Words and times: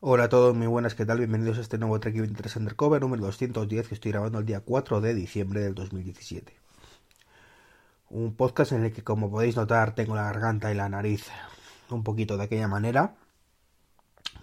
Hola 0.00 0.24
a 0.24 0.28
todos, 0.28 0.54
muy 0.54 0.68
buenas, 0.68 0.94
¿qué 0.94 1.04
tal? 1.04 1.18
Bienvenidos 1.18 1.58
a 1.58 1.60
este 1.60 1.76
nuevo 1.76 1.98
Trek 1.98 2.14
23 2.14 2.54
Undercover 2.56 3.00
número 3.00 3.24
210 3.26 3.88
que 3.88 3.94
estoy 3.94 4.12
grabando 4.12 4.38
el 4.38 4.46
día 4.46 4.60
4 4.60 5.00
de 5.00 5.12
diciembre 5.12 5.60
del 5.60 5.74
2017. 5.74 6.54
Un 8.10 8.34
podcast 8.36 8.72
en 8.72 8.84
el 8.84 8.92
que, 8.92 9.02
como 9.02 9.28
podéis 9.28 9.56
notar, 9.56 9.96
tengo 9.96 10.14
la 10.14 10.22
garganta 10.22 10.70
y 10.70 10.76
la 10.76 10.88
nariz 10.88 11.26
un 11.90 12.04
poquito 12.04 12.36
de 12.36 12.44
aquella 12.44 12.68
manera, 12.68 13.16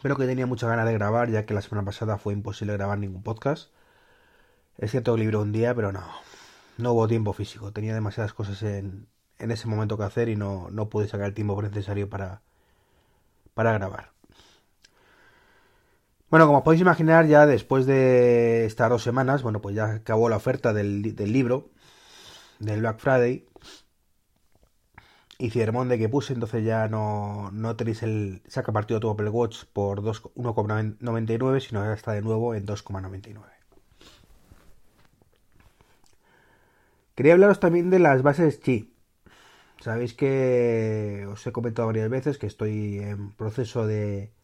pero 0.02 0.18
que 0.18 0.26
tenía 0.26 0.46
mucha 0.46 0.68
ganas 0.68 0.86
de 0.88 0.94
grabar 0.94 1.30
ya 1.30 1.46
que 1.46 1.54
la 1.54 1.62
semana 1.62 1.86
pasada 1.86 2.18
fue 2.18 2.34
imposible 2.34 2.74
grabar 2.74 2.98
ningún 3.00 3.24
podcast. 3.24 3.72
Es 4.78 4.92
cierto 4.92 5.16
que 5.16 5.22
libré 5.22 5.38
un 5.38 5.54
día, 5.54 5.74
pero 5.74 5.94
no, 5.94 6.04
no 6.78 6.92
hubo 6.92 7.08
tiempo 7.08 7.32
físico, 7.32 7.72
tenía 7.72 7.94
demasiadas 7.94 8.34
cosas 8.34 8.62
en, 8.64 9.08
en 9.40 9.52
ese 9.52 9.68
momento 9.68 9.98
que 9.98 10.04
hacer 10.04 10.28
y 10.28 10.36
no, 10.36 10.70
no 10.70 10.90
pude 10.90 11.08
sacar 11.08 11.28
el 11.28 11.34
tiempo 11.34 11.62
necesario 11.62 12.10
para, 12.10 12.42
para 13.54 13.74
grabar. 13.74 14.15
Bueno, 16.36 16.48
como 16.48 16.66
podéis 16.66 16.82
imaginar, 16.82 17.28
ya 17.28 17.46
después 17.46 17.86
de 17.86 18.66
estas 18.66 18.90
dos 18.90 19.02
semanas, 19.02 19.42
bueno, 19.42 19.62
pues 19.62 19.74
ya 19.74 19.86
acabó 19.86 20.28
la 20.28 20.36
oferta 20.36 20.74
del, 20.74 21.16
del 21.16 21.32
libro, 21.32 21.70
del 22.60 22.82
Black 22.82 23.00
Friday, 23.00 23.48
y 25.38 25.50
de 25.50 25.98
que 25.98 26.10
puse, 26.10 26.34
entonces 26.34 26.66
ya 26.66 26.90
no, 26.90 27.52
no 27.54 27.78
tenéis 27.78 28.04
el 28.04 28.42
saca 28.50 28.74
partido 28.74 29.00
tu 29.00 29.10
Apple 29.10 29.30
Watch 29.30 29.64
por 29.72 30.02
1,99, 30.02 31.62
sino 31.62 31.86
ya 31.86 31.94
está 31.94 32.12
de 32.12 32.22
nuevo 32.22 32.54
en 32.54 32.66
2,99. 32.66 33.40
Quería 37.16 37.32
hablaros 37.32 37.62
también 37.62 37.90
de 37.90 38.00
las 38.00 38.24
bases 38.24 38.58
Qi. 38.58 38.94
Sabéis 39.80 40.14
que 40.14 41.26
os 41.32 41.48
he 41.48 41.54
comentado 41.54 41.88
varias 41.88 42.10
veces 42.10 42.38
que 42.38 42.48
estoy 42.48 43.00
en 43.00 43.32
proceso 43.32 43.88
de 43.88 44.35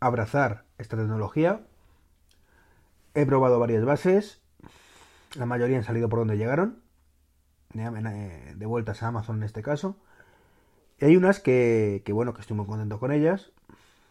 abrazar 0.00 0.64
esta 0.78 0.96
tecnología. 0.96 1.60
He 3.14 3.26
probado 3.26 3.58
varias 3.58 3.84
bases. 3.84 4.40
La 5.36 5.46
mayoría 5.46 5.76
han 5.76 5.84
salido 5.84 6.08
por 6.08 6.18
donde 6.18 6.36
llegaron. 6.36 6.82
De 7.72 8.66
vueltas 8.66 9.02
a 9.02 9.08
Amazon 9.08 9.36
en 9.36 9.42
este 9.44 9.62
caso. 9.62 9.96
Y 10.98 11.04
hay 11.04 11.16
unas 11.16 11.40
que, 11.40 12.02
que, 12.04 12.12
bueno, 12.12 12.34
que 12.34 12.40
estoy 12.40 12.56
muy 12.56 12.66
contento 12.66 12.98
con 12.98 13.12
ellas. 13.12 13.52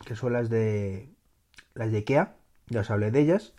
Que 0.06 0.16
son 0.16 0.34
las 0.34 0.50
de. 0.50 1.10
Las 1.73 1.92
de 1.92 1.98
IKEA. 1.98 2.36
Ya 2.67 2.82
os 2.82 2.90
hablé 2.90 3.12
de 3.12 3.20
ellas. 3.20 3.54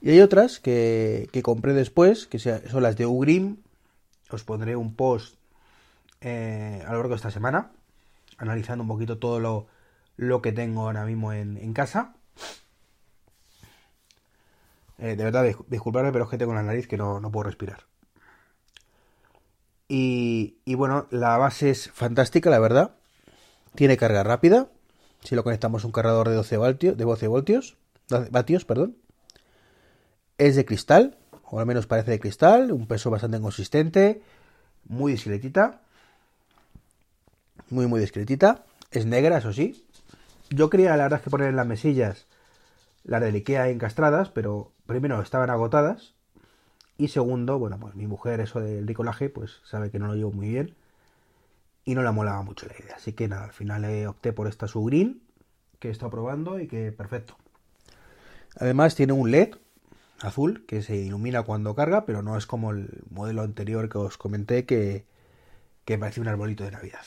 Y 0.00 0.10
hay 0.10 0.20
otras 0.20 0.60
que, 0.60 1.28
que 1.32 1.42
compré 1.42 1.74
después. 1.74 2.26
Que 2.26 2.38
son 2.38 2.82
las 2.82 2.96
de 2.96 3.06
Ugrim. 3.06 3.58
Os 4.30 4.44
pondré 4.44 4.74
un 4.76 4.94
post 4.94 5.36
eh, 6.20 6.82
a 6.84 6.90
lo 6.92 6.98
largo 6.98 7.10
de 7.10 7.16
esta 7.16 7.30
semana. 7.30 7.72
Analizando 8.38 8.82
un 8.82 8.88
poquito 8.88 9.18
todo 9.18 9.40
lo, 9.40 9.66
lo 10.16 10.42
que 10.42 10.52
tengo 10.52 10.82
ahora 10.82 11.04
mismo 11.04 11.32
en, 11.32 11.72
casa. 11.72 12.14
Eh, 14.98 15.14
de 15.16 15.24
verdad, 15.24 15.44
disculpadme, 15.68 16.12
pero 16.12 16.24
es 16.24 16.30
que 16.30 16.38
tengo 16.38 16.54
la 16.54 16.62
nariz 16.62 16.88
que 16.88 16.96
no, 16.96 17.20
puedo 17.30 17.44
respirar. 17.44 17.84
Y, 19.88 20.56
y, 20.64 20.74
bueno, 20.74 21.06
la 21.10 21.36
base 21.36 21.70
es 21.70 21.90
fantástica, 21.90 22.50
la 22.50 22.58
verdad. 22.58 22.96
Tiene 23.74 23.96
carga 23.96 24.24
rápida. 24.24 24.68
Si 25.22 25.34
lo 25.34 25.44
conectamos 25.44 25.84
un 25.84 25.92
cargador 25.92 26.28
de 26.28 26.34
12 26.34 26.56
voltios, 26.56 26.96
de 26.96 27.04
12 27.04 27.28
voltios, 27.28 27.76
vatios, 28.30 28.64
perdón. 28.64 28.96
Es 30.38 30.56
de 30.56 30.64
cristal, 30.64 31.18
o 31.44 31.60
al 31.60 31.66
menos 31.66 31.86
parece 31.86 32.10
de 32.10 32.20
cristal, 32.20 32.72
un 32.72 32.86
peso 32.86 33.10
bastante 33.10 33.40
consistente, 33.40 34.22
muy 34.84 35.12
discretita. 35.12 35.82
Muy, 37.70 37.86
muy 37.86 38.00
discretita. 38.00 38.64
Es 38.90 39.06
negra, 39.06 39.38
eso 39.38 39.52
sí, 39.52 39.85
yo 40.50 40.70
quería, 40.70 40.96
la 40.96 41.04
verdad, 41.04 41.20
que 41.20 41.30
poner 41.30 41.48
en 41.48 41.56
las 41.56 41.66
mesillas 41.66 42.26
las 43.04 43.20
de 43.20 43.28
Ikea 43.28 43.68
encastradas, 43.68 44.30
pero 44.30 44.72
primero 44.86 45.20
estaban 45.20 45.50
agotadas. 45.50 46.14
Y 46.98 47.08
segundo, 47.08 47.58
bueno, 47.58 47.78
pues 47.78 47.94
mi 47.94 48.06
mujer, 48.06 48.40
eso 48.40 48.60
del 48.60 48.84
bricolaje, 48.84 49.28
pues 49.28 49.60
sabe 49.64 49.90
que 49.90 49.98
no 49.98 50.06
lo 50.06 50.14
llevo 50.14 50.32
muy 50.32 50.48
bien. 50.48 50.74
Y 51.84 51.94
no 51.94 52.02
le 52.02 52.10
molaba 52.10 52.42
mucho 52.42 52.66
la 52.66 52.74
idea. 52.82 52.96
Así 52.96 53.12
que 53.12 53.28
nada, 53.28 53.44
al 53.44 53.52
final 53.52 54.06
opté 54.06 54.32
por 54.32 54.48
esta 54.48 54.66
Sugreen, 54.66 55.22
que 55.78 55.88
he 55.88 55.90
estado 55.90 56.10
probando 56.10 56.58
y 56.58 56.66
que 56.66 56.90
perfecto. 56.90 57.36
Además 58.58 58.94
tiene 58.94 59.12
un 59.12 59.30
LED 59.30 59.54
azul 60.20 60.64
que 60.66 60.82
se 60.82 60.96
ilumina 60.96 61.42
cuando 61.42 61.74
carga, 61.74 62.06
pero 62.06 62.22
no 62.22 62.36
es 62.36 62.46
como 62.46 62.70
el 62.70 63.02
modelo 63.10 63.42
anterior 63.42 63.88
que 63.88 63.98
os 63.98 64.16
comenté 64.16 64.64
que, 64.64 65.04
que 65.84 65.98
parecía 65.98 66.22
un 66.22 66.28
arbolito 66.28 66.64
de 66.64 66.70
Navidad. 66.72 67.04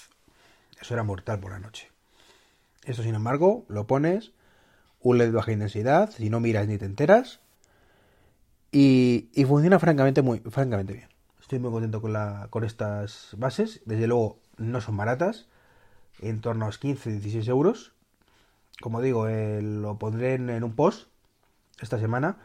Eso 0.80 0.94
era 0.94 1.04
mortal 1.04 1.40
por 1.40 1.52
la 1.52 1.60
noche. 1.60 1.89
Esto, 2.86 3.04
sin 3.04 3.16
embargo, 3.16 3.66
lo 3.68 3.88
pones, 3.88 4.32
un 5.02 5.18
LED 5.18 5.28
de 5.28 5.32
baja 5.32 5.52
intensidad, 5.52 6.12
si 6.12 6.30
no 6.30 6.40
miras 6.40 6.68
ni 6.68 6.78
te 6.78 6.86
enteras, 6.86 7.42
y, 8.72 9.30
funciona 9.48 9.80
francamente, 9.80 10.22
muy, 10.22 10.40
francamente 10.40 10.94
bien. 10.94 11.10
Estoy 11.42 11.60
muy 11.60 11.72
contento 11.72 12.02
con, 12.02 12.14
la, 12.14 12.48
con 12.52 12.64
estas 12.64 13.36
bases. 13.38 13.82
Desde 13.86 14.08
luego, 14.08 14.40
no 14.58 14.82
son 14.82 14.98
baratas, 14.98 15.48
en 16.22 16.42
torno 16.42 16.66
a 16.66 16.68
los 16.68 16.80
15-16 16.80 17.48
euros. 17.48 17.94
Como 18.82 19.02
digo, 19.02 19.28
eh, 19.28 19.62
lo 19.62 19.98
pondré 19.98 20.36
en, 20.36 20.64
un 20.64 20.76
post 20.76 21.10
esta 21.82 22.00
semana. 22.00 22.38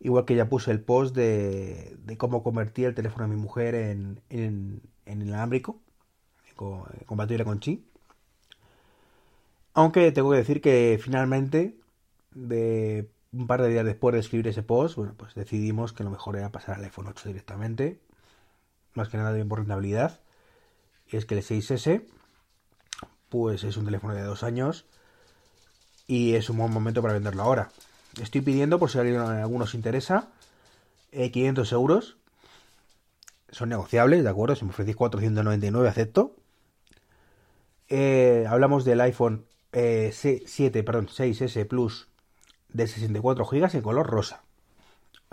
Igual 0.00 0.24
que 0.24 0.36
ya 0.36 0.48
puse 0.48 0.70
el 0.70 0.80
post 0.80 1.14
de, 1.14 1.98
cómo 2.18 2.42
convertir 2.42 2.86
el 2.86 2.94
teléfono 2.94 3.28
de 3.28 3.34
mi 3.34 3.40
mujer 3.40 3.74
en, 3.74 4.20
en, 4.30 4.80
en 5.06 5.22
inalámbrico, 5.22 5.80
compatible 7.06 7.44
con 7.44 7.60
Chi. 7.60 7.87
Aunque 9.78 10.10
tengo 10.10 10.32
que 10.32 10.38
decir 10.38 10.60
que 10.60 10.98
finalmente, 11.00 11.78
de 12.34 13.08
un 13.30 13.46
par 13.46 13.62
de 13.62 13.68
días 13.68 13.84
después 13.84 14.12
de 14.12 14.18
escribir 14.18 14.48
ese 14.48 14.64
post, 14.64 14.96
bueno, 14.96 15.14
pues 15.16 15.36
decidimos 15.36 15.92
que 15.92 16.02
lo 16.02 16.10
mejor 16.10 16.36
era 16.36 16.50
pasar 16.50 16.74
al 16.74 16.82
iPhone 16.82 17.06
8 17.06 17.28
directamente. 17.28 18.00
Más 18.94 19.08
que 19.08 19.18
nada 19.18 19.30
bien 19.30 19.48
por 19.48 19.60
rentabilidad. 19.60 20.18
Y 21.06 21.16
es 21.16 21.26
que 21.26 21.36
el 21.36 21.44
6S, 21.44 22.02
pues 23.28 23.62
es 23.62 23.76
un 23.76 23.84
teléfono 23.84 24.14
de 24.14 24.22
dos 24.22 24.42
años. 24.42 24.84
Y 26.08 26.34
es 26.34 26.50
un 26.50 26.56
buen 26.56 26.72
momento 26.72 27.00
para 27.00 27.14
venderlo 27.14 27.44
ahora. 27.44 27.70
Estoy 28.20 28.40
pidiendo, 28.40 28.80
por 28.80 28.90
si 28.90 28.98
a 28.98 29.02
alguno 29.02 29.62
os 29.62 29.74
interesa, 29.74 30.26
500 31.12 31.70
eh, 31.70 31.74
euros. 31.76 32.16
Son 33.50 33.68
negociables, 33.68 34.24
¿de 34.24 34.28
acuerdo? 34.28 34.56
Si 34.56 34.64
me 34.64 34.72
ofrecéis 34.72 34.96
499, 34.96 35.88
acepto. 35.88 36.34
Eh, 37.88 38.44
hablamos 38.48 38.84
del 38.84 39.02
iPhone 39.02 39.46
eh, 39.78 40.10
C7, 40.10 40.82
perdón, 40.82 41.06
6S 41.06 41.64
Plus 41.68 42.08
de 42.68 42.88
64 42.88 43.44
GB 43.44 43.74
en 43.76 43.82
color 43.82 44.06
rosa. 44.08 44.42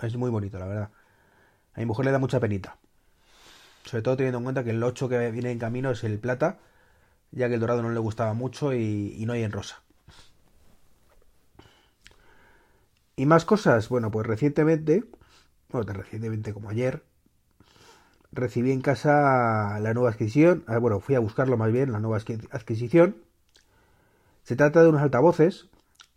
Es 0.00 0.16
muy 0.16 0.30
bonito, 0.30 0.58
la 0.60 0.66
verdad. 0.66 0.90
A 1.74 1.80
mi 1.80 1.86
mujer 1.86 2.06
le 2.06 2.12
da 2.12 2.20
mucha 2.20 2.38
penita. 2.38 2.78
Sobre 3.84 4.02
todo 4.02 4.16
teniendo 4.16 4.38
en 4.38 4.44
cuenta 4.44 4.62
que 4.62 4.70
el 4.70 4.82
8 4.82 5.08
que 5.08 5.30
viene 5.32 5.50
en 5.50 5.58
camino 5.58 5.90
es 5.90 6.04
el 6.04 6.20
plata, 6.20 6.58
ya 7.32 7.48
que 7.48 7.54
el 7.54 7.60
dorado 7.60 7.82
no 7.82 7.90
le 7.90 7.98
gustaba 7.98 8.34
mucho 8.34 8.72
y, 8.72 9.24
no 9.26 9.32
hay 9.32 9.42
en 9.42 9.50
rosa. 9.50 9.82
Y 13.16 13.26
más 13.26 13.44
cosas, 13.44 13.88
bueno, 13.88 14.12
pues 14.12 14.26
recientemente, 14.26 15.04
bueno, 15.70 15.92
recientemente 15.92 16.52
como 16.52 16.70
ayer, 16.70 17.02
recibí 18.30 18.70
en 18.70 18.80
casa 18.80 19.80
la 19.80 19.92
nueva 19.92 20.10
adquisición, 20.10 20.62
ah, 20.68 20.78
bueno, 20.78 21.00
fui 21.00 21.16
a 21.16 21.20
buscarlo 21.20 21.56
más 21.56 21.72
bien, 21.72 21.90
la 21.90 21.98
nueva 21.98 22.18
adquisición, 22.18 23.16
se 24.46 24.54
trata 24.54 24.80
de 24.80 24.88
unos 24.88 25.02
altavoces 25.02 25.68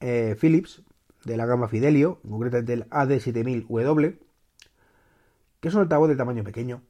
eh, 0.02 0.38
Philips 0.40 0.84
de 1.26 1.36
la 1.36 1.48
gama 1.48 1.68
Fidelio, 1.68 2.22
concretamente 2.22 2.74
el 2.74 2.88
AD7000W, 2.92 4.20
que 5.60 5.68
es 5.68 5.74
un 5.74 5.82
altavoz 5.82 6.10
de 6.10 6.16
tamaño 6.16 6.44
pequeño, 6.44 6.84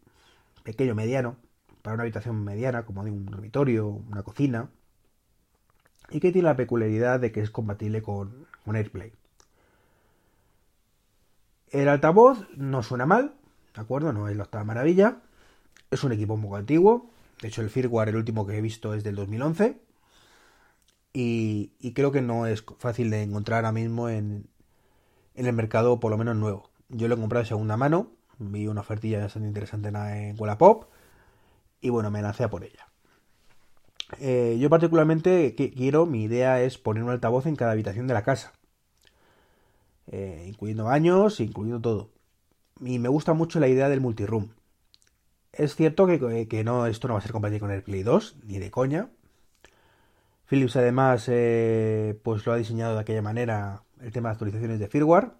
pequeño 0.63 0.95
mediano, 0.95 1.37
para 1.81 1.93
una 1.93 2.03
habitación 2.03 2.43
mediana, 2.43 2.83
como 2.83 3.05
de 3.05 3.11
un 3.11 3.25
dormitorio, 3.25 3.87
una 3.87 4.21
cocina, 4.21 4.69
y 6.09 6.19
que 6.19 6.33
tiene 6.33 6.49
la 6.49 6.57
peculiaridad 6.57 7.21
de 7.21 7.31
que 7.31 7.39
es 7.39 7.51
compatible 7.51 8.01
con, 8.01 8.45
AirPlay. 8.65 9.13
El 11.69 11.87
altavoz 11.87 12.49
no 12.57 12.83
suena 12.83 13.05
mal, 13.05 13.33
¿de 13.75 13.81
acuerdo? 13.81 14.11
No 14.11 14.27
es 14.27 14.35
la 14.35 14.43
octava 14.43 14.65
maravilla. 14.65 15.21
Es 15.89 16.03
un 16.03 16.11
equipo 16.11 16.33
un 16.33 16.41
poco 16.41 16.57
antiguo. 16.57 17.09
De 17.41 17.47
hecho, 17.47 17.61
el 17.61 17.69
firmware, 17.69 18.09
el 18.09 18.17
último 18.17 18.45
que 18.45 18.57
he 18.57 18.61
visto, 18.61 18.93
es 18.93 19.05
del 19.05 19.15
2011 19.15 19.88
y, 21.13 21.93
creo 21.93 22.11
que 22.11 22.21
no 22.21 22.45
es 22.45 22.63
fácil 22.77 23.09
de 23.09 23.23
encontrar 23.23 23.65
ahora 23.65 23.71
mismo 23.71 24.09
en, 24.09 24.47
en 25.35 25.45
el 25.45 25.53
mercado, 25.53 25.99
por 25.99 26.11
lo 26.11 26.17
menos 26.17 26.35
nuevo. 26.35 26.69
Yo 26.89 27.07
lo 27.07 27.15
he 27.15 27.19
comprado 27.19 27.43
de 27.43 27.49
segunda 27.49 27.77
mano, 27.77 28.11
vi 28.37 28.67
una 28.67 28.81
ofertilla 28.81 29.19
bastante 29.19 29.47
interesante 29.47 29.89
en 29.89 30.35
Wallapop 30.39 30.85
y 31.81 31.89
bueno, 31.89 32.11
me 32.11 32.21
lancé 32.21 32.43
a 32.43 32.49
por 32.49 32.63
ella. 32.63 32.87
Eh, 34.19 34.57
yo 34.59 34.69
particularmente 34.69 35.53
quiero, 35.55 36.05
mi 36.05 36.23
idea 36.23 36.61
es 36.61 36.77
poner 36.77 37.03
un 37.03 37.11
altavoz 37.11 37.45
en 37.45 37.55
cada 37.55 37.73
habitación 37.73 38.07
de 38.07 38.13
la 38.13 38.23
casa, 38.23 38.53
eh, 40.07 40.45
incluyendo 40.47 40.85
baños, 40.85 41.39
incluyendo 41.39 41.81
todo. 41.81 42.09
Y 42.81 42.99
me 42.99 43.09
gusta 43.09 43.33
mucho 43.33 43.59
la 43.59 43.67
idea 43.67 43.89
del 43.89 44.01
multiroom. 44.01 44.49
Es 45.53 45.75
cierto 45.75 46.07
que, 46.07 46.47
que, 46.47 46.63
no, 46.63 46.85
esto 46.87 47.07
no 47.07 47.15
va 47.15 47.19
a 47.19 47.23
ser 47.23 47.31
compatible 47.31 47.59
con 47.59 47.71
el 47.71 47.83
Play 47.83 48.03
2, 48.03 48.37
ni 48.45 48.59
de 48.59 48.71
coña. 48.71 49.09
Philips 50.49 50.75
además 50.75 51.25
eh, 51.27 52.19
pues 52.23 52.45
lo 52.45 52.53
ha 52.53 52.57
diseñado 52.57 52.95
de 52.95 53.01
aquella 53.01 53.21
manera 53.21 53.83
el 54.01 54.11
tema 54.11 54.29
de 54.29 54.33
actualizaciones 54.33 54.79
de 54.79 54.87
firmware. 54.87 55.31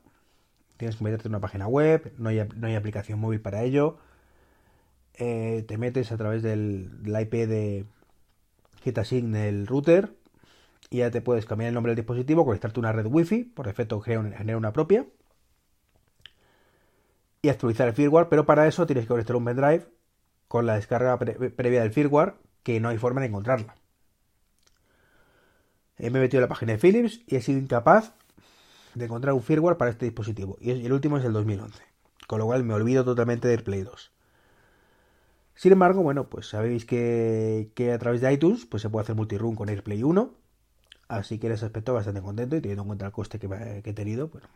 Tienes 0.77 0.97
que 0.97 1.03
meterte 1.03 1.27
en 1.27 1.31
una 1.33 1.41
página 1.41 1.67
web, 1.67 2.13
no 2.17 2.29
hay, 2.29 2.47
no 2.55 2.67
hay 2.67 2.75
aplicación 2.75 3.19
móvil 3.19 3.41
para 3.41 3.63
ello. 3.63 3.97
te 5.17 5.77
metes 5.77 6.11
a 6.11 6.17
través 6.17 6.43
del, 6.43 6.91
IP 7.05 7.33
de, 7.47 7.85
que 8.83 8.91
te 8.93 9.01
asigne 9.01 9.49
el 9.49 9.67
router 9.67 10.13
y 10.89 10.99
ya 10.99 11.11
te 11.11 11.21
puedes 11.21 11.45
cambiar 11.45 11.69
el 11.69 11.73
nombre 11.73 11.91
del 11.91 11.97
dispositivo, 11.97 12.45
conectarte 12.45 12.79
una 12.79 12.91
red 12.91 13.07
wifi, 13.07 13.43
por 13.43 13.65
defecto 13.65 13.99
genera 14.01 14.57
una 14.57 14.71
propia 14.73 15.05
y 17.41 17.49
actualizar 17.49 17.87
el 17.87 17.93
firmware, 17.93 18.27
pero 18.29 18.45
para 18.45 18.67
eso 18.67 18.85
tienes 18.85 19.05
que 19.05 19.09
conectar 19.09 19.35
un 19.35 19.45
pendrive 19.45 19.87
con 20.47 20.65
la 20.65 20.75
descarga 20.75 21.17
previa 21.17 21.81
del 21.81 21.91
firmware 21.91 22.35
que 22.63 22.79
no 22.79 22.89
hay 22.89 22.97
forma 22.97 23.21
de 23.21 23.27
encontrarla. 23.27 23.75
Me 25.99 26.07
he 26.07 26.21
metido 26.21 26.39
en 26.39 26.43
la 26.43 26.47
página 26.49 26.73
de 26.73 26.79
Philips 26.79 27.21
y 27.27 27.35
he 27.35 27.41
sido 27.41 27.59
incapaz 27.59 28.13
de 28.95 29.05
encontrar 29.05 29.33
un 29.33 29.43
firmware 29.43 29.77
para 29.77 29.91
este 29.91 30.05
dispositivo 30.05 30.57
y 30.59 30.71
el 30.71 30.93
último 30.93 31.17
es 31.17 31.25
el 31.25 31.33
2011, 31.33 31.83
con 32.27 32.39
lo 32.39 32.45
cual 32.45 32.63
me 32.63 32.73
olvido 32.73 33.03
totalmente 33.03 33.47
del 33.47 33.63
Play 33.63 33.83
2. 33.83 34.11
Sin 35.59 35.73
embargo, 35.73 36.01
bueno, 36.01 36.29
pues 36.29 36.47
sabéis 36.47 36.85
que, 36.85 37.91
a 37.93 37.99
través 37.99 38.21
de 38.21 38.31
iTunes 38.31 38.65
pues 38.65 38.81
se 38.81 38.89
puede 38.89 39.03
hacer 39.03 39.17
multiroom 39.17 39.55
con 39.55 39.67
AirPlay 39.67 40.03
1. 40.03 40.33
Así 41.09 41.37
que 41.37 41.47
en 41.47 41.53
ese 41.53 41.65
aspecto 41.65 41.93
bastante 41.93 42.21
contento 42.21 42.55
y 42.55 42.61
teniendo 42.61 42.83
en 42.83 42.87
cuenta 42.87 43.05
el 43.07 43.11
coste 43.11 43.39
que, 43.39 43.81
he 43.83 43.93
tenido, 43.93 44.29
bueno, 44.29 44.47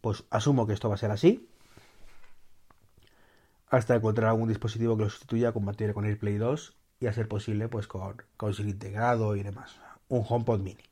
pues 0.00 0.24
asumo 0.28 0.66
que 0.66 0.72
esto 0.72 0.88
va 0.88 0.96
a 0.96 0.98
ser 0.98 1.12
así. 1.12 1.48
Hasta 3.68 3.94
encontrar 3.94 4.30
algún 4.30 4.48
dispositivo 4.48 4.96
que 4.96 5.04
lo 5.04 5.10
sustituya 5.10 5.52
compatible 5.52 5.94
con 5.94 6.04
AirPlay 6.04 6.36
2 6.36 6.76
y 6.98 7.06
a 7.06 7.12
ser 7.12 7.28
posible 7.28 7.68
pues 7.68 7.86
con, 7.86 8.20
con 8.36 8.52
integrado 8.58 9.36
y 9.36 9.44
demás. 9.44 9.78
Un 10.10 10.24
HomePod 10.28 10.60
mini. 10.60 10.84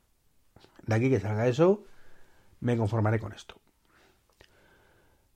De 0.87 0.95
aquí 0.95 1.09
que 1.09 1.19
salga 1.19 1.47
eso, 1.47 1.83
me 2.59 2.75
conformaré 2.75 3.19
con 3.19 3.31
esto. 3.31 3.55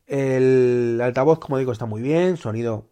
El 0.07 0.99
altavoz, 1.01 1.39
como 1.39 1.59
digo, 1.59 1.71
está 1.71 1.85
muy 1.85 2.01
bien, 2.01 2.37
sonido 2.37 2.89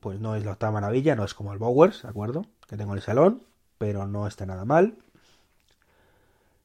pues 0.00 0.20
no 0.20 0.36
es 0.36 0.44
la 0.44 0.52
octava 0.52 0.72
maravilla, 0.72 1.16
no 1.16 1.24
es 1.24 1.34
como 1.34 1.52
el 1.52 1.58
Bowers, 1.58 2.02
¿de 2.02 2.08
acuerdo? 2.08 2.46
Que 2.68 2.76
tengo 2.76 2.92
en 2.92 2.98
el 2.98 3.02
salón, 3.02 3.42
pero 3.76 4.06
no 4.06 4.28
está 4.28 4.46
nada 4.46 4.64
mal. 4.64 4.98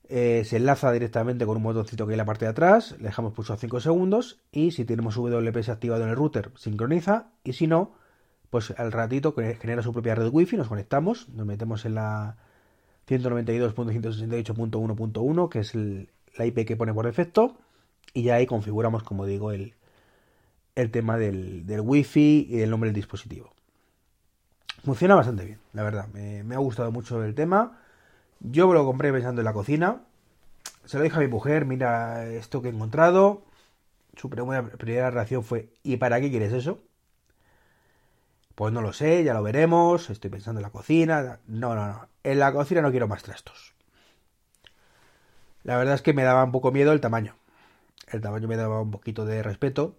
Eh, 0.09 0.43
se 0.45 0.57
enlaza 0.57 0.91
directamente 0.91 1.45
con 1.45 1.57
un 1.57 1.63
botoncito 1.63 2.05
que 2.05 2.11
hay 2.11 2.15
en 2.15 2.19
la 2.19 2.25
parte 2.25 2.45
de 2.45 2.51
atrás, 2.51 2.95
le 2.99 3.05
dejamos 3.05 3.33
pulsado 3.33 3.57
5 3.57 3.79
segundos 3.79 4.41
y 4.51 4.71
si 4.71 4.85
tenemos 4.85 5.15
WPS 5.15 5.69
activado 5.69 6.03
en 6.03 6.09
el 6.09 6.17
router, 6.17 6.51
sincroniza 6.55 7.29
y 7.43 7.53
si 7.53 7.65
no, 7.65 7.93
pues 8.49 8.71
al 8.77 8.91
ratito 8.91 9.33
genera 9.33 9.81
su 9.81 9.93
propia 9.93 10.13
red 10.13 10.29
wifi, 10.29 10.57
nos 10.57 10.67
conectamos, 10.67 11.29
nos 11.29 11.45
metemos 11.45 11.85
en 11.85 11.95
la 11.95 12.37
192.168.1.1, 13.07 15.49
que 15.49 15.59
es 15.59 15.75
la 15.75 16.45
IP 16.45 16.65
que 16.65 16.75
pone 16.75 16.93
por 16.93 17.05
defecto, 17.05 17.57
y 18.13 18.23
ya 18.23 18.35
ahí 18.35 18.45
configuramos, 18.45 19.03
como 19.03 19.25
digo, 19.25 19.51
el, 19.51 19.73
el 20.75 20.91
tema 20.91 21.17
del, 21.17 21.65
del 21.65 21.81
wifi 21.81 22.47
y 22.49 22.57
del 22.57 22.69
nombre 22.69 22.89
del 22.89 22.95
dispositivo. 22.95 23.53
Funciona 24.83 25.15
bastante 25.15 25.45
bien, 25.45 25.59
la 25.73 25.83
verdad. 25.83 26.07
Me, 26.07 26.55
ha 26.55 26.59
gustado 26.59 26.91
mucho 26.91 27.23
el 27.23 27.35
tema. 27.35 27.79
Yo 28.39 28.67
me 28.67 28.73
lo 28.73 28.83
compré 28.83 29.11
pensando 29.11 29.41
en 29.41 29.45
la 29.45 29.53
cocina. 29.53 30.01
Se 30.85 30.97
lo 30.97 31.03
dije 31.03 31.17
a 31.17 31.19
mi 31.19 31.27
mujer, 31.27 31.65
mira 31.65 32.27
esto 32.27 32.61
que 32.61 32.69
he 32.69 32.71
encontrado. 32.71 33.43
Su 34.17 34.29
primera 34.29 35.11
reacción 35.11 35.43
fue, 35.43 35.69
¿y 35.83 35.97
para 35.97 36.19
qué 36.19 36.31
quieres 36.31 36.51
eso? 36.51 36.81
Pues 38.55 38.73
no 38.73 38.81
lo 38.81 38.93
sé, 38.93 39.23
ya 39.23 39.33
lo 39.33 39.43
veremos. 39.43 40.09
Estoy 40.09 40.29
pensando 40.29 40.59
en 40.59 40.63
la 40.63 40.71
cocina. 40.71 41.39
No, 41.47 41.75
no, 41.75 41.87
no. 41.87 42.07
En 42.23 42.39
la 42.39 42.51
cocina 42.53 42.81
no 42.81 42.91
quiero 42.91 43.07
más 43.07 43.23
trastos. 43.23 43.73
La 45.63 45.77
verdad 45.77 45.95
es 45.95 46.01
que 46.01 46.13
me 46.13 46.23
daba 46.23 46.43
un 46.43 46.51
poco 46.51 46.71
miedo 46.71 46.91
el 46.91 47.01
tamaño. 47.01 47.35
El 48.11 48.21
tamaño 48.21 48.47
me 48.47 48.57
daba 48.57 48.81
un 48.81 48.91
poquito 48.91 49.25
de 49.25 49.43
respeto 49.43 49.95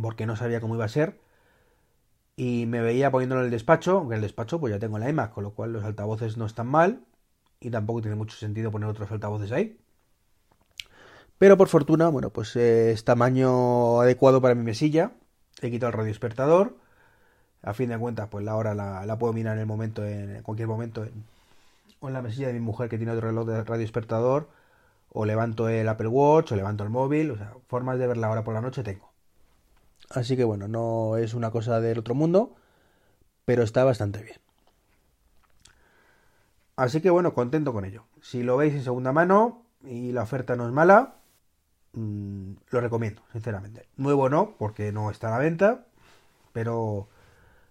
porque 0.00 0.26
no 0.26 0.36
sabía 0.36 0.60
cómo 0.60 0.74
iba 0.74 0.84
a 0.84 0.88
ser. 0.88 1.18
Y 2.36 2.66
me 2.66 2.80
veía 2.80 3.10
poniéndolo 3.10 3.42
en 3.42 3.46
el 3.46 3.50
despacho, 3.50 3.98
aunque 3.98 4.14
en 4.14 4.18
el 4.18 4.22
despacho 4.22 4.60
pues 4.60 4.72
ya 4.72 4.78
tengo 4.78 4.98
la 4.98 5.10
iMac, 5.10 5.32
con 5.32 5.44
lo 5.44 5.52
cual 5.52 5.72
los 5.72 5.84
altavoces 5.84 6.36
no 6.36 6.46
están 6.46 6.68
mal 6.68 7.04
y 7.60 7.70
tampoco 7.70 8.00
tiene 8.00 8.16
mucho 8.16 8.36
sentido 8.36 8.70
poner 8.70 8.88
otros 8.88 9.10
altavoces 9.10 9.52
ahí. 9.52 9.78
Pero 11.38 11.56
por 11.56 11.68
fortuna, 11.68 12.08
bueno, 12.08 12.30
pues 12.30 12.54
es 12.56 13.04
tamaño 13.04 14.00
adecuado 14.00 14.40
para 14.40 14.54
mi 14.54 14.62
mesilla. 14.62 15.12
He 15.62 15.70
quitado 15.70 15.88
el 15.88 15.94
radio 15.94 16.08
despertador. 16.08 16.76
A 17.62 17.74
fin 17.74 17.90
de 17.90 17.98
cuentas, 17.98 18.28
pues 18.30 18.44
la 18.44 18.56
hora 18.56 18.74
la, 18.74 19.18
puedo 19.18 19.32
mirar 19.32 19.54
en 19.54 19.60
el 19.60 19.66
momento, 19.66 20.04
en 20.04 20.42
cualquier 20.42 20.68
momento, 20.68 21.06
o 22.00 22.08
en 22.08 22.14
la 22.14 22.22
mesilla 22.22 22.46
de 22.46 22.54
mi 22.54 22.60
mujer 22.60 22.88
que 22.88 22.96
tiene 22.96 23.12
otro 23.12 23.28
reloj 23.28 23.46
de 23.46 23.64
radio 23.64 23.82
despertador, 23.82 24.48
o 25.12 25.26
levanto 25.26 25.68
el 25.68 25.88
Apple 25.88 26.08
Watch, 26.08 26.52
o 26.52 26.56
levanto 26.56 26.84
el 26.84 26.90
móvil, 26.90 27.32
o 27.32 27.36
sea, 27.36 27.52
formas 27.68 27.98
de 27.98 28.06
ver 28.06 28.16
la 28.16 28.30
hora 28.30 28.44
por 28.44 28.54
la 28.54 28.60
noche 28.60 28.82
tengo. 28.82 29.10
Así 30.10 30.36
que 30.36 30.44
bueno, 30.44 30.68
no 30.68 31.16
es 31.16 31.34
una 31.34 31.50
cosa 31.50 31.80
del 31.80 31.98
otro 31.98 32.14
mundo, 32.14 32.56
pero 33.44 33.62
está 33.62 33.84
bastante 33.84 34.22
bien. 34.22 34.38
Así 36.76 37.00
que 37.00 37.10
bueno, 37.10 37.34
contento 37.34 37.72
con 37.72 37.84
ello. 37.84 38.04
Si 38.22 38.42
lo 38.42 38.56
veis 38.56 38.74
en 38.74 38.82
segunda 38.82 39.12
mano 39.12 39.66
y 39.84 40.12
la 40.12 40.22
oferta 40.22 40.56
no 40.56 40.66
es 40.66 40.72
mala, 40.72 41.16
mm, 41.92 42.52
lo 42.70 42.80
recomiendo, 42.80 43.22
sinceramente. 43.32 43.86
Nuevo 43.96 44.28
no, 44.28 44.56
porque 44.58 44.90
no 44.90 45.10
está 45.10 45.28
a 45.28 45.32
la 45.32 45.38
venta, 45.38 45.86
pero, 46.52 47.08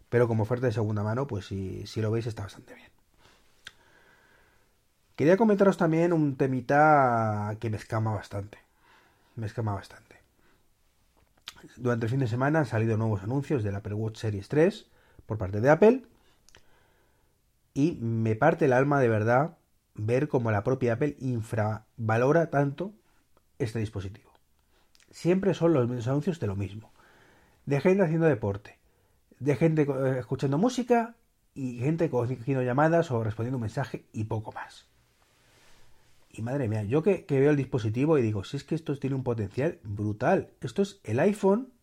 pero 0.09 0.27
como 0.27 0.43
oferta 0.43 0.65
de 0.67 0.73
segunda 0.73 1.03
mano, 1.03 1.27
pues 1.27 1.45
si, 1.45 1.85
si 1.87 2.01
lo 2.01 2.11
veis 2.11 2.27
está 2.27 2.43
bastante 2.43 2.73
bien. 2.73 2.89
Quería 5.15 5.37
comentaros 5.37 5.77
también 5.77 6.13
un 6.13 6.37
temita 6.37 7.55
que 7.59 7.69
me 7.69 7.77
escama 7.77 8.15
bastante. 8.15 8.57
Me 9.35 9.45
escama 9.45 9.73
bastante. 9.73 10.15
Durante 11.75 12.05
el 12.05 12.09
fin 12.09 12.19
de 12.19 12.27
semana 12.27 12.59
han 12.59 12.65
salido 12.65 12.97
nuevos 12.97 13.21
anuncios 13.21 13.63
del 13.63 13.75
Apple 13.75 13.95
Watch 13.95 14.17
Series 14.17 14.47
3 14.47 14.87
por 15.25 15.37
parte 15.37 15.59
de 15.59 15.69
Apple. 15.69 16.03
Y 17.73 17.97
me 18.01 18.35
parte 18.35 18.65
el 18.65 18.73
alma 18.73 18.99
de 18.99 19.09
verdad 19.09 19.57
ver 19.93 20.29
cómo 20.29 20.51
la 20.51 20.63
propia 20.63 20.93
Apple 20.93 21.17
infravalora 21.19 22.49
tanto 22.49 22.93
este 23.57 23.79
dispositivo. 23.79 24.31
Siempre 25.11 25.53
son 25.53 25.73
los 25.73 25.87
mismos 25.87 26.07
anuncios 26.07 26.39
de 26.39 26.47
lo 26.47 26.55
mismo. 26.55 26.91
De 27.65 27.81
gente 27.81 28.03
haciendo 28.03 28.25
deporte, 28.25 28.78
de 29.39 29.55
gente 29.55 29.87
escuchando 30.17 30.57
música 30.57 31.15
y 31.53 31.79
gente 31.79 32.09
cogiendo 32.09 32.61
llamadas 32.63 33.11
o 33.11 33.23
respondiendo 33.23 33.57
un 33.57 33.63
mensaje 33.63 34.05
y 34.13 34.25
poco 34.25 34.51
más. 34.51 34.87
Y 36.31 36.41
madre 36.41 36.67
mía, 36.67 36.83
yo 36.83 37.01
que, 37.01 37.25
veo 37.27 37.49
el 37.49 37.57
dispositivo 37.57 38.17
y 38.17 38.21
digo, 38.21 38.43
si 38.43 38.57
es 38.57 38.63
que 38.63 38.75
esto 38.75 38.97
tiene 38.97 39.15
un 39.15 39.23
potencial 39.23 39.79
brutal. 39.83 40.51
Esto 40.61 40.83
es 40.83 40.99
el 41.03 41.19
iPhone, 41.19 41.73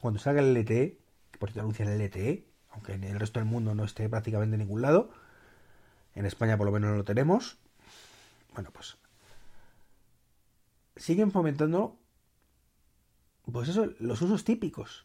cuando 0.00 0.20
salga 0.20 0.40
el 0.40 0.56
LTE, 0.56 0.98
que 1.30 1.38
por 1.38 1.50
cierto 1.50 1.62
anuncian 1.62 1.88
el 1.88 2.00
LTE, 2.00 2.46
aunque 2.70 2.92
en 2.92 3.04
el 3.04 3.18
resto 3.18 3.40
del 3.40 3.48
mundo 3.48 3.74
no 3.74 3.84
esté 3.84 4.08
prácticamente 4.08 4.54
en 4.54 4.60
ningún 4.60 4.82
lado. 4.82 5.10
En 6.14 6.26
España 6.26 6.56
por 6.56 6.66
lo 6.66 6.72
menos 6.72 6.90
no 6.90 6.96
lo 6.96 7.04
tenemos. 7.04 7.58
Bueno, 8.54 8.70
pues 8.72 8.96
siguen 10.96 11.32
fomentando 11.32 11.98
pues 13.50 13.68
eso, 13.68 13.92
los 13.98 14.22
usos 14.22 14.44
típicos. 14.44 15.04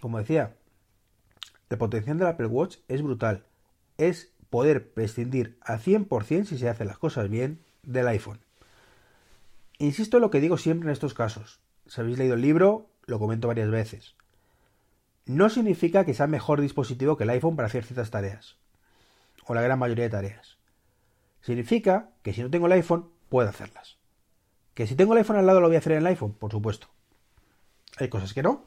Como 0.00 0.18
decía, 0.18 0.56
el 1.72 1.78
potencial 1.78 2.18
del 2.18 2.28
Apple 2.28 2.46
Watch 2.46 2.78
es 2.88 3.02
brutal. 3.02 3.44
Es 3.98 4.32
poder 4.50 4.92
prescindir 4.92 5.58
al 5.62 5.80
100% 5.80 6.44
si 6.44 6.58
se 6.58 6.68
hacen 6.68 6.86
las 6.86 6.98
cosas 6.98 7.28
bien 7.28 7.60
del 7.82 8.08
iPhone. 8.08 8.40
Insisto 9.78 10.18
en 10.18 10.20
lo 10.20 10.30
que 10.30 10.40
digo 10.40 10.58
siempre 10.58 10.88
en 10.88 10.92
estos 10.92 11.14
casos. 11.14 11.60
Si 11.86 12.00
habéis 12.00 12.18
leído 12.18 12.34
el 12.34 12.42
libro, 12.42 12.86
lo 13.06 13.18
comento 13.18 13.48
varias 13.48 13.70
veces. 13.70 14.14
No 15.24 15.48
significa 15.48 16.04
que 16.04 16.14
sea 16.14 16.26
mejor 16.26 16.60
dispositivo 16.60 17.16
que 17.16 17.24
el 17.24 17.30
iPhone 17.30 17.56
para 17.56 17.66
hacer 17.66 17.84
ciertas 17.84 18.10
tareas. 18.10 18.56
O 19.46 19.54
la 19.54 19.62
gran 19.62 19.78
mayoría 19.78 20.04
de 20.04 20.10
tareas. 20.10 20.58
Significa 21.40 22.10
que 22.22 22.32
si 22.32 22.42
no 22.42 22.50
tengo 22.50 22.66
el 22.66 22.72
iPhone, 22.72 23.08
puedo 23.28 23.48
hacerlas. 23.48 23.98
Que 24.74 24.86
si 24.86 24.94
tengo 24.94 25.14
el 25.14 25.18
iPhone 25.18 25.36
al 25.36 25.46
lado 25.46 25.60
lo 25.60 25.68
voy 25.68 25.76
a 25.76 25.78
hacer 25.78 25.92
en 25.92 25.98
el 25.98 26.06
iPhone, 26.06 26.34
por 26.34 26.52
supuesto. 26.52 26.88
Hay 27.98 28.08
cosas 28.08 28.32
que 28.34 28.42
no. 28.42 28.64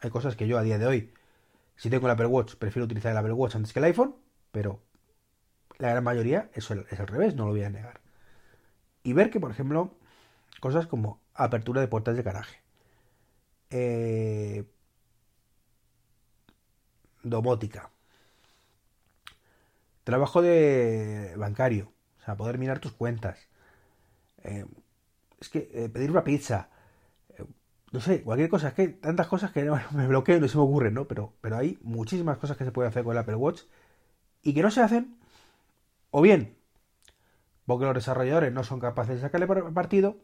Hay 0.00 0.10
cosas 0.10 0.36
que 0.36 0.48
yo 0.48 0.58
a 0.58 0.62
día 0.62 0.78
de 0.78 0.86
hoy, 0.86 1.14
si 1.82 1.90
tengo 1.90 2.06
el 2.06 2.12
Apple 2.12 2.26
Watch, 2.26 2.54
prefiero 2.54 2.84
utilizar 2.84 3.10
el 3.10 3.18
Apple 3.18 3.32
Watch 3.32 3.56
antes 3.56 3.72
que 3.72 3.80
el 3.80 3.86
iPhone, 3.86 4.14
pero 4.52 4.80
la 5.78 5.90
gran 5.90 6.04
mayoría 6.04 6.48
eso 6.54 6.74
es 6.74 7.00
al 7.00 7.08
revés, 7.08 7.34
no 7.34 7.44
lo 7.44 7.50
voy 7.50 7.64
a 7.64 7.70
negar. 7.70 8.00
Y 9.02 9.14
ver 9.14 9.30
que, 9.30 9.40
por 9.40 9.50
ejemplo, 9.50 9.92
cosas 10.60 10.86
como 10.86 11.20
apertura 11.34 11.80
de 11.80 11.88
puertas 11.88 12.16
de 12.16 12.22
garaje, 12.22 12.62
eh, 13.70 14.64
domótica, 17.24 17.90
trabajo 20.04 20.40
de 20.40 21.34
bancario, 21.36 21.92
o 22.20 22.24
sea, 22.24 22.36
poder 22.36 22.58
mirar 22.58 22.78
tus 22.78 22.92
cuentas. 22.92 23.40
Eh, 24.44 24.66
es 25.40 25.48
que 25.48 25.68
eh, 25.74 25.88
pedir 25.88 26.12
una 26.12 26.22
pizza, 26.22 26.68
no 27.92 28.00
sé, 28.00 28.22
cualquier 28.22 28.48
cosa, 28.48 28.68
es 28.68 28.74
que 28.74 28.88
tantas 28.88 29.26
cosas 29.28 29.52
que 29.52 29.70
me 29.92 30.08
bloqueo 30.08 30.38
y 30.38 30.40
no 30.40 30.48
se 30.48 30.56
me 30.56 30.64
ocurren, 30.64 30.94
¿no? 30.94 31.06
Pero, 31.06 31.34
pero 31.40 31.58
hay 31.58 31.78
muchísimas 31.82 32.38
cosas 32.38 32.56
que 32.56 32.64
se 32.64 32.72
pueden 32.72 32.90
hacer 32.90 33.04
con 33.04 33.12
el 33.12 33.18
Apple 33.18 33.36
Watch 33.36 33.62
y 34.42 34.54
que 34.54 34.62
no 34.62 34.70
se 34.70 34.80
hacen, 34.80 35.18
o 36.10 36.22
bien, 36.22 36.56
porque 37.66 37.84
los 37.84 37.94
desarrolladores 37.94 38.52
no 38.52 38.64
son 38.64 38.80
capaces 38.80 39.16
de 39.16 39.20
sacarle 39.20 39.46
partido, 39.46 40.16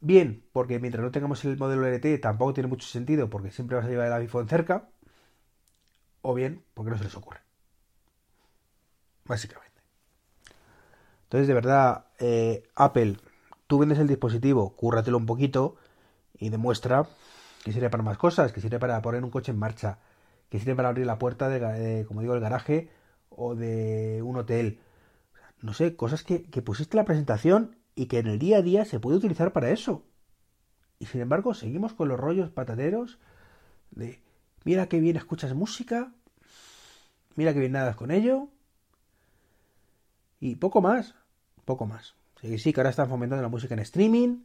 bien, 0.00 0.44
porque 0.52 0.78
mientras 0.78 1.02
no 1.02 1.10
tengamos 1.10 1.44
el 1.44 1.56
modelo 1.56 1.86
LT 1.86 2.18
tampoco 2.20 2.54
tiene 2.54 2.68
mucho 2.68 2.86
sentido, 2.86 3.30
porque 3.30 3.50
siempre 3.50 3.76
vas 3.76 3.86
a 3.86 3.88
llevar 3.88 4.08
el 4.08 4.12
iPhone 4.12 4.48
cerca, 4.48 4.88
o 6.20 6.34
bien, 6.34 6.62
porque 6.74 6.90
no 6.90 6.98
se 6.98 7.04
les 7.04 7.16
ocurre. 7.16 7.40
Básicamente. 9.24 9.80
Entonces, 11.24 11.48
de 11.48 11.54
verdad, 11.54 12.06
eh, 12.20 12.62
Apple, 12.76 13.16
tú 13.66 13.78
vendes 13.78 13.98
el 13.98 14.06
dispositivo, 14.06 14.76
cúrratelo 14.76 15.16
un 15.16 15.26
poquito 15.26 15.76
y 16.38 16.50
demuestra 16.50 17.06
que 17.64 17.72
sirve 17.72 17.90
para 17.90 18.02
más 18.02 18.18
cosas, 18.18 18.52
que 18.52 18.60
sirve 18.60 18.78
para 18.78 19.00
poner 19.02 19.24
un 19.24 19.30
coche 19.30 19.52
en 19.52 19.58
marcha, 19.58 19.98
que 20.48 20.58
sirve 20.58 20.76
para 20.76 20.88
abrir 20.88 21.06
la 21.06 21.18
puerta 21.18 21.48
de, 21.48 22.04
como 22.06 22.20
digo, 22.20 22.34
el 22.34 22.40
garaje 22.40 22.90
o 23.28 23.54
de 23.54 24.22
un 24.22 24.36
hotel. 24.36 24.80
No 25.62 25.72
sé, 25.72 25.96
cosas 25.96 26.22
que, 26.22 26.44
que 26.44 26.62
pusiste 26.62 26.96
en 26.96 26.98
la 26.98 27.04
presentación 27.04 27.76
y 27.94 28.06
que 28.06 28.18
en 28.18 28.28
el 28.28 28.38
día 28.38 28.58
a 28.58 28.62
día 28.62 28.84
se 28.84 29.00
puede 29.00 29.16
utilizar 29.16 29.52
para 29.52 29.70
eso. 29.70 30.04
Y 30.98 31.06
sin 31.06 31.20
embargo, 31.20 31.54
seguimos 31.54 31.92
con 31.92 32.08
los 32.08 32.18
rollos 32.20 32.50
patateros 32.50 33.18
de 33.90 34.20
mira 34.64 34.88
qué 34.88 35.00
bien 35.00 35.16
escuchas 35.16 35.54
música, 35.54 36.12
mira 37.34 37.52
qué 37.52 37.60
bien 37.60 37.72
nadas 37.72 37.96
con 37.96 38.10
ello. 38.10 38.48
Y 40.40 40.56
poco 40.56 40.80
más, 40.80 41.14
poco 41.64 41.86
más. 41.86 42.14
Sí, 42.40 42.58
sí, 42.58 42.72
que 42.72 42.80
ahora 42.80 42.90
están 42.90 43.08
fomentando 43.08 43.42
la 43.42 43.48
música 43.48 43.74
en 43.74 43.80
streaming, 43.80 44.44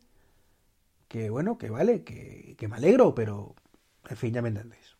que 1.11 1.29
bueno, 1.29 1.57
que 1.57 1.69
vale, 1.69 2.05
que, 2.05 2.67
me 2.69 2.77
alegro, 2.77 3.13
pero 3.13 3.53
en 4.07 4.15
fin, 4.15 4.33
ya 4.33 4.41
me 4.41 4.47
entendéis. 4.47 4.95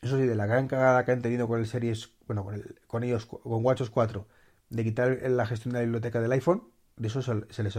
Eso 0.00 0.16
sí, 0.16 0.22
de 0.22 0.34
la 0.34 0.46
gran 0.46 0.66
cagada 0.66 1.04
que 1.04 1.12
han 1.12 1.20
tenido 1.20 1.46
con 1.46 1.60
el 1.60 1.66
Series, 1.66 2.14
bueno, 2.26 2.42
con, 2.42 2.54
el, 2.54 2.80
con 2.86 3.04
ellos, 3.04 3.26
con 3.26 3.62
WatchOS 3.62 3.90
4, 3.90 4.26
de 4.70 4.84
quitar 4.84 5.18
la 5.28 5.44
gestión 5.44 5.74
de 5.74 5.80
la 5.80 5.84
biblioteca 5.84 6.22
del 6.22 6.32
iPhone, 6.32 6.62
de 6.96 7.08
eso 7.08 7.20
se, 7.20 7.62
les, 7.62 7.76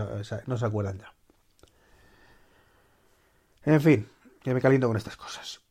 no 0.48 0.56
se 0.56 0.66
acuerdan 0.66 1.00
ya. 1.00 1.12
En 3.64 3.82
fin, 3.82 4.08
que 4.44 4.54
me 4.54 4.62
caliento 4.62 4.88
con 4.88 4.96
estas 4.96 5.18
cosas. 5.18 5.62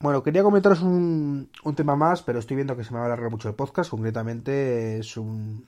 Bueno, 0.00 0.22
quería 0.22 0.42
comentaros 0.42 0.82
un, 0.82 1.50
un, 1.64 1.74
tema 1.74 1.96
más, 1.96 2.22
pero 2.22 2.40
estoy 2.40 2.56
viendo 2.56 2.76
que 2.76 2.84
se 2.84 2.92
me 2.92 2.98
va 2.98 3.04
a 3.04 3.06
alargar 3.06 3.30
mucho 3.30 3.48
el 3.48 3.54
podcast. 3.54 3.90
Concretamente 3.90 4.98
es 4.98 5.16
un, 5.16 5.66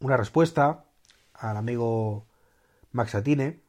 una 0.00 0.16
respuesta 0.16 0.84
al 1.34 1.56
amigo 1.56 2.26
Max 2.90 3.14
Atine, 3.14 3.63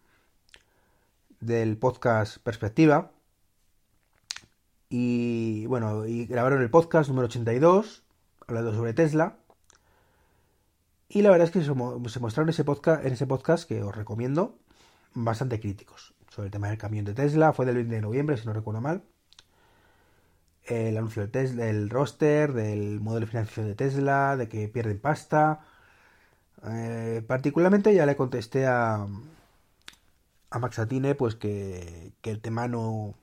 del 1.40 1.78
podcast 1.78 2.38
Perspectiva. 2.40 3.12
Y 4.90 5.66
bueno, 5.66 6.06
y 6.06 6.26
grabaron 6.26 6.62
el 6.62 6.70
podcast 6.70 7.10
número 7.10 7.28
82, 7.28 8.04
hablando 8.48 8.74
sobre 8.74 8.94
Tesla. 8.94 9.38
Y 11.10 11.22
la 11.22 11.32
verdad 11.32 11.48
es 11.48 11.52
que 11.52 11.64
se 11.64 12.20
mostraron 12.20 12.50
ese 12.50 12.64
podcast, 12.64 13.06
en 13.06 13.14
ese 13.14 13.28
podcast 13.28 13.68
que 13.68 13.84
os 13.84 13.96
recomiendo, 13.96 14.58
bastante 15.14 15.60
críticos 15.60 16.14
sobre 16.30 16.48
el 16.48 16.52
tema 16.52 16.68
del 16.68 16.78
camión 16.78 17.06
de 17.06 17.14
Tesla. 17.14 17.54
Fue 17.54 17.66
del 17.66 17.76
20 17.76 17.96
de 17.96 18.02
noviembre, 18.02 18.38
si 18.38 18.46
no 18.46 18.54
recuerdo 18.54 18.82
mal. 18.82 19.04
El 20.64 20.98
anuncio 20.98 21.22
del, 21.22 21.32
Tesla, 21.32 21.66
del 21.66 21.90
roster, 21.90 22.54
del 22.54 23.00
modelo 23.00 23.26
de 23.26 23.32
financiación 23.32 23.68
de 23.68 23.76
Tesla, 23.76 24.36
de 24.36 24.50
que 24.50 24.68
pierden 24.68 25.00
pasta. 25.00 25.62
Eh, 26.68 27.24
particularmente 27.28 27.94
ya 27.94 28.06
le 28.06 28.16
contesté 28.16 28.66
a, 28.66 29.06
a 30.56 30.60
Maxatine 30.60 31.16
pues 31.16 31.36
que, 31.36 32.14
el 32.24 32.40
tema 32.40 32.70
no, 32.70 33.14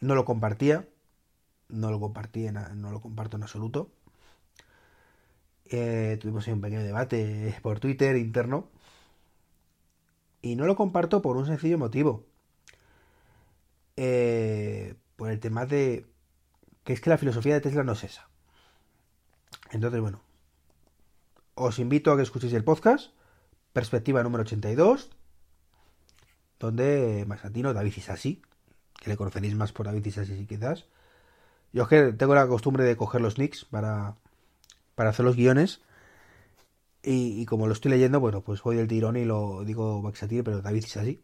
no 0.00 0.14
lo 0.14 0.24
compartía, 0.24 0.88
no 1.68 1.90
lo 1.90 2.00
compartía, 2.00 2.50
no 2.50 2.90
lo 2.90 3.00
comparto 3.02 3.36
en 3.36 3.42
absoluto. 3.42 3.90
Eh, 5.66 6.16
tuvimos 6.20 6.46
un 6.48 6.62
pequeño 6.62 6.82
debate 6.82 7.54
por 7.60 7.78
Twitter 7.78 8.16
interno 8.16 8.68
y 10.40 10.56
no 10.56 10.64
lo 10.64 10.76
comparto 10.76 11.20
por 11.20 11.36
un 11.36 11.44
sencillo 11.44 11.76
motivo. 11.76 12.24
Eh, 13.96 14.94
por 15.16 15.30
el 15.30 15.40
tema 15.40 15.66
de 15.66 16.06
que 16.84 16.94
es 16.94 17.02
que 17.02 17.10
la 17.10 17.18
filosofía 17.18 17.54
de 17.54 17.60
Tesla 17.60 17.82
no 17.82 17.92
es 17.92 18.04
esa. 18.04 18.28
Entonces, 19.72 20.00
bueno, 20.00 20.22
os 21.54 21.78
invito 21.78 22.12
a 22.12 22.16
que 22.16 22.22
escuchéis 22.22 22.54
el 22.54 22.64
podcast, 22.64 23.10
perspectiva 23.74 24.22
número 24.22 24.42
82, 24.42 25.15
donde 26.58 27.24
Masatino, 27.26 27.74
David 27.74 27.94
Isasi, 27.96 28.42
que 29.00 29.10
le 29.10 29.16
conoceréis 29.16 29.54
más 29.54 29.72
por 29.72 29.86
David 29.86 30.06
Isasi 30.06 30.46
quizás. 30.46 30.86
Yo 31.72 31.86
que 31.88 32.12
tengo 32.12 32.34
la 32.34 32.46
costumbre 32.46 32.84
de 32.84 32.96
coger 32.96 33.20
los 33.20 33.38
nicks 33.38 33.64
para, 33.66 34.16
para 34.94 35.10
hacer 35.10 35.24
los 35.24 35.36
guiones. 35.36 35.80
Y, 37.02 37.46
como 37.46 37.68
lo 37.68 37.72
estoy 37.72 37.92
leyendo, 37.92 38.18
bueno, 38.18 38.40
pues 38.40 38.60
voy 38.62 38.76
del 38.76 38.88
tirón 38.88 39.16
y 39.16 39.24
lo 39.24 39.62
digo 39.64 40.02
Maxatino, 40.02 40.42
pero 40.42 40.60
David 40.60 40.84
Isasi. 40.84 41.22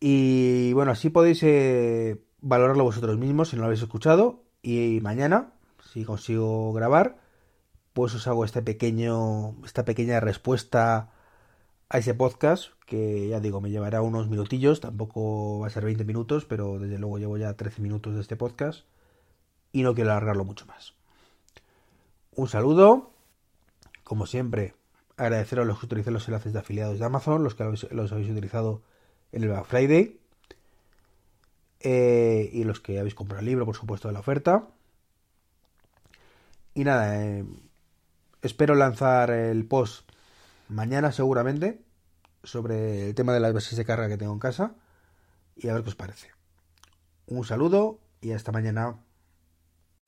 Y 0.00 0.72
bueno, 0.72 0.92
así 0.92 1.10
podéis 1.10 1.42
eh, 1.42 2.22
valorarlo 2.40 2.84
vosotros 2.84 3.18
mismos 3.18 3.50
si 3.50 3.56
no 3.56 3.62
lo 3.62 3.66
habéis 3.66 3.82
escuchado. 3.82 4.44
Y 4.62 5.00
mañana, 5.02 5.52
si 5.92 6.04
consigo 6.04 6.72
grabar, 6.72 7.18
pues 7.92 8.14
os 8.14 8.26
hago 8.26 8.46
este 8.46 8.62
pequeño, 8.62 9.56
esta 9.64 9.84
pequeña 9.84 10.20
respuesta 10.20 11.10
a 11.90 11.98
ese 11.98 12.14
podcast 12.14 12.70
que 12.86 13.28
ya 13.28 13.40
digo 13.40 13.60
me 13.60 13.70
llevará 13.70 14.00
unos 14.00 14.28
minutillos, 14.28 14.80
tampoco 14.80 15.58
va 15.58 15.66
a 15.66 15.70
ser 15.70 15.84
20 15.84 16.04
minutos, 16.04 16.44
pero 16.44 16.78
desde 16.78 16.98
luego 16.98 17.18
llevo 17.18 17.36
ya 17.36 17.54
13 17.54 17.82
minutos 17.82 18.14
de 18.14 18.20
este 18.20 18.36
podcast 18.36 18.84
y 19.72 19.82
no 19.82 19.94
quiero 19.94 20.12
alargarlo 20.12 20.44
mucho 20.44 20.66
más. 20.66 20.94
Un 22.34 22.48
saludo, 22.48 23.10
como 24.04 24.26
siempre, 24.26 24.74
agradecer 25.16 25.58
a 25.58 25.64
los 25.64 25.80
que 25.80 25.86
utilizan 25.86 26.14
los 26.14 26.26
enlaces 26.28 26.52
de 26.52 26.60
afiliados 26.60 27.00
de 27.00 27.04
Amazon, 27.04 27.42
los 27.42 27.56
que 27.56 27.64
los 27.64 28.12
habéis 28.12 28.30
utilizado 28.30 28.82
en 29.32 29.42
el 29.42 29.48
Black 29.48 29.66
Friday 29.66 30.20
eh, 31.80 32.50
y 32.52 32.64
los 32.64 32.80
que 32.80 33.00
habéis 33.00 33.14
comprado 33.16 33.40
el 33.40 33.46
libro, 33.46 33.66
por 33.66 33.76
supuesto, 33.76 34.06
de 34.08 34.14
la 34.14 34.20
oferta. 34.20 34.68
Y 36.74 36.84
nada, 36.84 37.24
eh, 37.24 37.44
espero 38.42 38.76
lanzar 38.76 39.30
el 39.30 39.66
post 39.66 40.09
mañana 40.70 41.12
seguramente 41.12 41.84
sobre 42.44 43.08
el 43.08 43.14
tema 43.14 43.34
de 43.34 43.40
las 43.40 43.52
bases 43.52 43.76
de 43.76 43.84
carga 43.84 44.08
que 44.08 44.16
tengo 44.16 44.32
en 44.32 44.38
casa 44.38 44.74
y 45.56 45.68
a 45.68 45.74
ver 45.74 45.82
qué 45.82 45.90
os 45.90 45.96
parece. 45.96 46.30
Un 47.26 47.44
saludo 47.44 48.00
y 48.20 48.32
hasta 48.32 48.52
mañana. 48.52 48.98